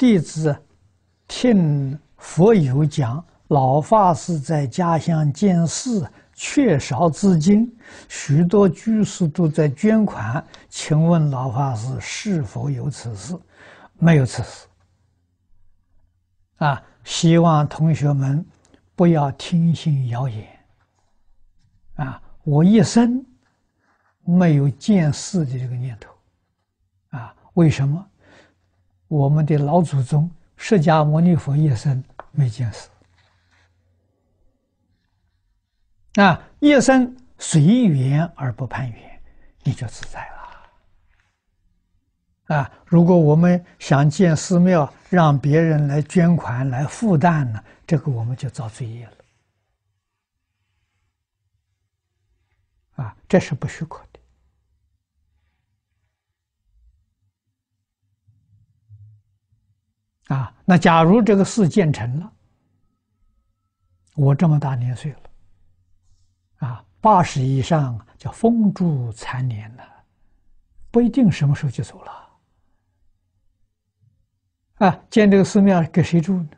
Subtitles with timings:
[0.00, 0.56] 弟子
[1.28, 7.70] 听佛友讲，老法师在家乡建寺，缺少资金，
[8.08, 10.42] 许多居士都在捐款。
[10.70, 13.38] 请问老法师是否有此事？
[13.98, 14.66] 没有此事。
[16.56, 18.42] 啊，希望同学们
[18.96, 20.48] 不要听信谣言。
[21.96, 23.22] 啊，我一生
[24.24, 26.10] 没有建寺的这个念头。
[27.10, 28.02] 啊，为什么？
[29.10, 32.88] 我们的老祖宗释迦牟尼佛一生没建寺。
[36.14, 39.22] 啊，一生随缘而不攀缘，
[39.64, 40.20] 你就自在
[42.48, 42.56] 了。
[42.56, 49.12] 啊，如果我们想建寺庙，让别人来捐款来负担呢，这个我们就造罪业了。
[53.02, 54.09] 啊，这是不许可的。
[60.30, 62.32] 啊，那假如这个寺建成了，
[64.14, 65.20] 我这么大年岁了。
[66.58, 69.82] 啊，八十以上叫风烛残年了，
[70.90, 72.12] 不一定什么时候就走了。
[74.86, 76.48] 啊，建这个寺庙给谁住呢？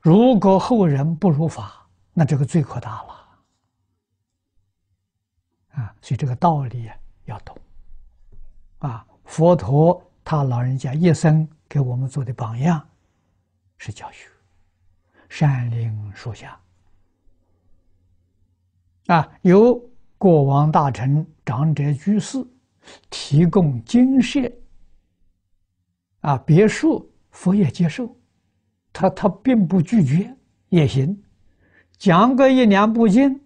[0.00, 3.28] 如果后人不如法，那这个罪可大了。
[5.72, 6.90] 啊，所以这个道理
[7.26, 7.54] 要懂。
[8.78, 12.84] 啊，佛陀他老人家一生给我们做的榜样，
[13.76, 14.26] 是教学，
[15.28, 16.58] 善邻树下。
[19.08, 19.78] 啊，由
[20.16, 22.42] 国王大臣、长者居士
[23.10, 24.50] 提供精舍，
[26.20, 28.16] 啊，别墅佛也接受，
[28.94, 30.34] 他他并不拒绝
[30.70, 31.22] 也行，
[31.98, 33.38] 讲个一两部经，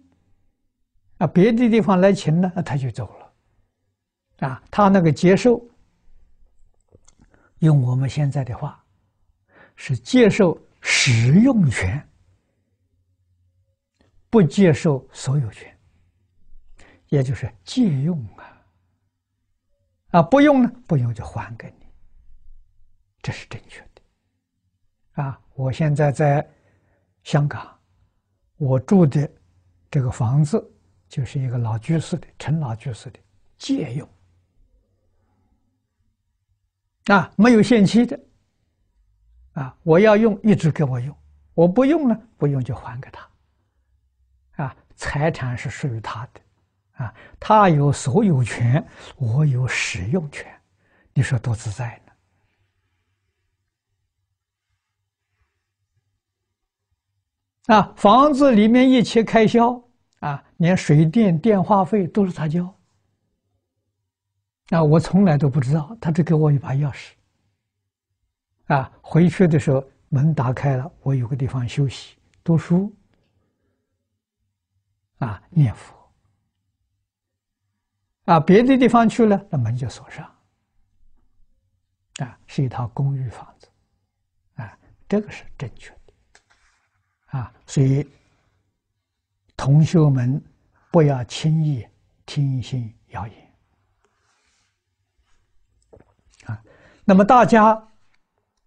[1.17, 5.61] 啊，别的地方来请呢，他就走了，啊，他那个接受，
[7.59, 8.83] 用我们现在的话，
[9.75, 12.05] 是接受使用权。
[14.31, 15.75] 不接受所有权，
[17.07, 18.61] 也就是借用啊，
[20.09, 21.87] 啊不用呢，不用就还给你，
[23.23, 26.47] 这是正确的，啊，我现在在
[27.23, 27.75] 香港，
[28.57, 29.27] 我住的
[29.89, 30.63] 这个房子
[31.07, 33.19] 就是一个老居士的陈老居士的
[33.57, 34.07] 借用，
[37.13, 38.19] 啊，没有限期的，
[39.53, 41.15] 啊，我要用一直给我用，
[41.55, 43.27] 我不用呢，不用就还给他。
[44.63, 46.41] 啊，财产是属于他的，
[47.03, 48.85] 啊，他有所有权，
[49.17, 50.45] 我有使用权，
[51.13, 52.11] 你说多自在呢？
[57.75, 59.81] 啊，房子里面一切开销，
[60.19, 62.71] 啊，连水电电话费都是他交，
[64.69, 67.11] 啊，我从来都不知道，他只给我一把钥匙，
[68.67, 72.93] 啊，回去的时候门打开了，我有个地方休息读书。
[75.19, 75.93] 啊，念佛
[78.23, 80.25] 啊，别的地方去了，那门就锁上。
[82.19, 83.67] 啊，是一套公寓房子，
[84.55, 84.79] 啊，
[85.09, 86.13] 这个是正确的，
[87.37, 88.09] 啊，所以
[89.57, 90.41] 同学们
[90.89, 91.85] 不要轻易
[92.25, 93.53] 听信谣言。
[96.45, 96.63] 啊，
[97.09, 97.87] 那么大家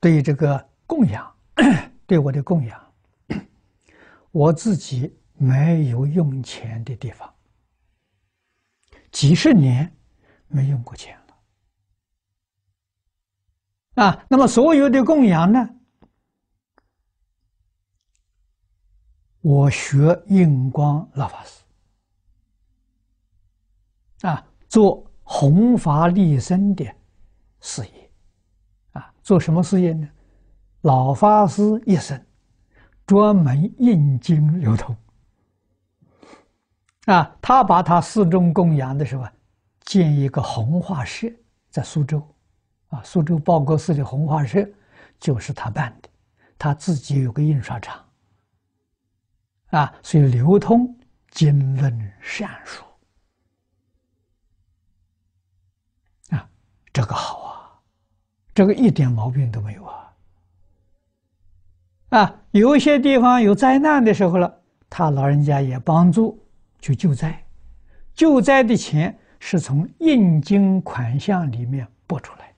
[0.01, 1.33] 对这个供养，
[2.09, 2.93] 对我的供养，
[4.33, 5.17] 我自己。
[5.35, 7.35] 没有用钱的地方，
[9.11, 9.93] 几十年
[10.47, 11.19] 没用过钱
[13.97, 14.25] 了啊！
[14.29, 15.69] 那么所有的供养呢？
[19.41, 21.65] 我学印光老法师
[24.29, 26.85] 啊，做弘法利生的
[27.61, 28.02] 事业，
[29.33, 30.07] 做什么事业呢？
[30.83, 32.23] 老法师一生
[33.07, 34.95] 专门印经流通。
[37.07, 39.27] 啊，他把他寺中供养的时候，
[39.85, 41.29] 建一个弘化社
[41.71, 42.23] 在苏州，
[42.89, 44.69] 啊，苏州报国寺的弘化社
[45.19, 46.11] 就是他办的，
[46.59, 48.05] 他自己有个印刷厂，
[49.71, 50.95] 啊，所以流通
[51.31, 52.85] 经论善书，
[56.37, 56.47] 啊，
[56.93, 57.52] 这个好啊，
[58.55, 60.15] 这个一点毛病都没有啊，
[62.11, 66.39] 啊，有一些地方有灾难的时候了，他老人家也帮助。
[66.83, 67.41] 去救灾，
[68.13, 72.53] 救灾的钱是从印经款项里面拨出来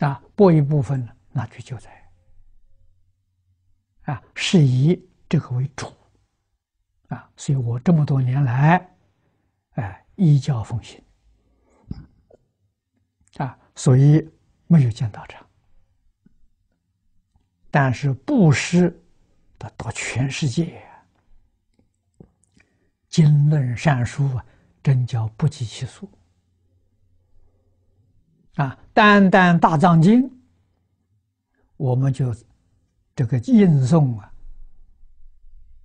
[0.00, 1.88] 的，啊，拨一部分拿去救灾，
[4.06, 5.86] 啊，是以这个为主，
[7.06, 8.84] 啊，所以我这么多年来，
[9.74, 11.00] 哎，依教奉行，
[13.76, 14.28] 所以
[14.66, 15.46] 没有建道场。
[17.70, 18.90] 但是布施
[19.58, 20.82] 的到全世界，
[23.08, 24.44] 经论善书啊，
[24.82, 26.10] 真叫不计其数。
[28.54, 30.30] 啊，单单大藏经，
[31.76, 32.34] 我们就
[33.14, 34.32] 这个印诵啊，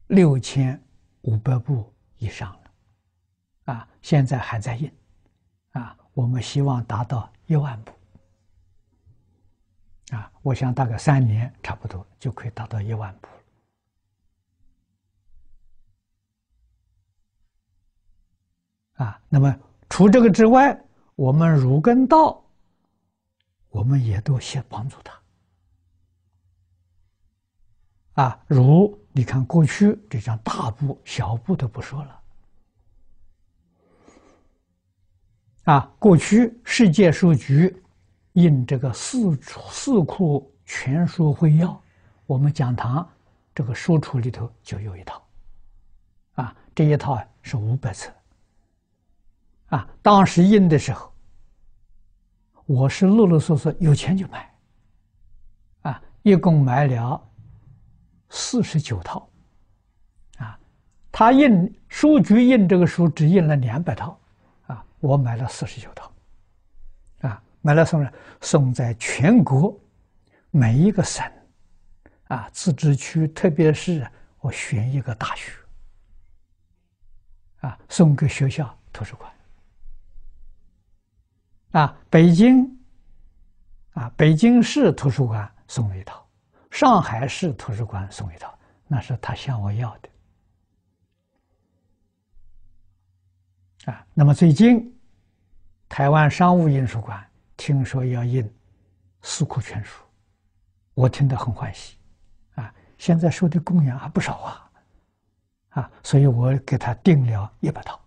[0.07, 0.81] 六千
[1.23, 4.89] 五百部以上了，啊，现在还在印，
[5.71, 7.91] 啊，我们希望达到一万步，
[10.15, 13.27] 啊，我想大概三年差不多就可以达到一万步
[18.97, 19.55] 了，啊，那么
[19.89, 20.79] 除这个之外，
[21.15, 22.37] 我们儒跟道。
[23.69, 25.17] 我们也都先帮助他
[28.21, 28.43] 啊！
[28.47, 32.20] 如你看过去这张大部、小部都不说了
[35.63, 35.91] 啊。
[35.99, 37.75] 过去世界书局
[38.33, 41.81] 印这个四四库全书会要，
[42.25, 43.07] 我们讲堂
[43.53, 45.23] 这个书橱里头就有一套
[46.33, 46.55] 啊。
[46.73, 48.11] 这一套是五百册
[49.67, 49.87] 啊。
[50.01, 51.09] 当时印的时候。
[52.67, 54.49] 我是啰啰嗦嗦，有钱就买，
[55.81, 57.21] 啊，一共买了
[58.29, 59.27] 四十九套，
[60.37, 60.57] 啊，
[61.11, 64.17] 他印书局印这个书只印了两百套，
[65.01, 66.11] 我买了四十九套，
[67.21, 69.77] 啊，买了送人，送在全国
[70.51, 71.29] 每一个省，
[72.27, 74.07] 啊，自治区，特别是
[74.39, 75.51] 我选一个大学，
[77.61, 79.31] 啊，送给学校图书馆。
[81.71, 82.79] 啊，北京，
[83.93, 86.23] 啊，北京市图书馆送了一套，
[86.69, 88.53] 上海市图书馆送一套，
[88.87, 90.09] 那是他向我要的。
[93.85, 94.93] 啊，那么最近，
[95.89, 97.25] 台湾商务印书馆
[97.57, 98.47] 听说要印
[99.21, 100.03] 四库全书，
[100.93, 101.97] 我听得很欢喜，
[102.55, 104.71] 啊，现在收的供养还不少啊，
[105.69, 107.99] 啊，所以我给他订了一百套，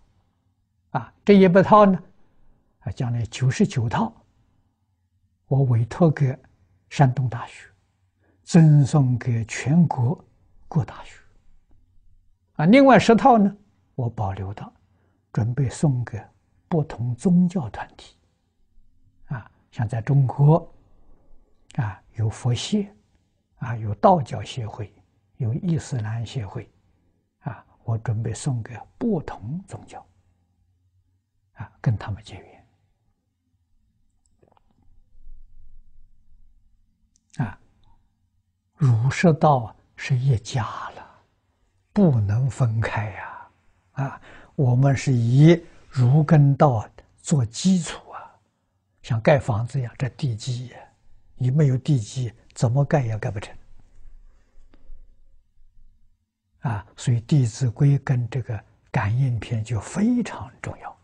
[0.91, 1.99] 啊，这一百套呢。
[2.85, 4.13] 啊，将来九十九套，
[5.47, 6.37] 我委托给
[6.87, 7.67] 山东大学，
[8.43, 10.23] 赠送给全国
[10.67, 11.19] 各大学。
[12.57, 13.57] 啊，另外十套呢，
[13.95, 14.71] 我保留到，
[15.35, 16.25] 准备送给
[16.69, 18.15] 不同宗教团体。
[19.25, 20.73] 啊，像在中国，
[21.75, 22.89] 啊，有佛协，
[23.57, 24.95] 啊，有道教协会，
[25.35, 26.71] 有伊斯兰协会，
[27.39, 30.07] 啊，我准备送给不同宗教，
[31.55, 32.65] 啊，跟他们结缘。
[37.45, 37.59] 啊，
[38.75, 41.05] 儒释道是一家了，
[41.91, 43.51] 不能分开呀！
[43.91, 44.21] 啊，
[44.55, 46.87] 我们是以儒跟道
[47.21, 48.31] 做基础啊，
[49.01, 50.71] 像盖房子一样，这地基，
[51.35, 53.55] 你没有地基，怎么盖也盖不成。
[56.59, 58.59] 啊，所以《弟子规》跟这个
[58.89, 60.94] 感应篇就非常重要。